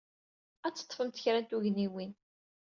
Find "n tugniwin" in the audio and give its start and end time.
1.41-2.11